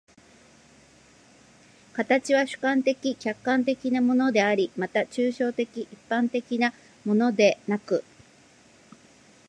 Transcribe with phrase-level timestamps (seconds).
[1.93, 6.73] 形は主観的・客観的なものであり、また抽象的一般的な
[7.05, 8.03] ものでなく、